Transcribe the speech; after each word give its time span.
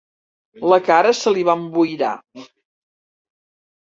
La 0.71 0.79
cara 0.85 1.09
se 1.17 1.33
li 1.35 1.43
va 1.49 1.55
emboirar. 1.63 2.15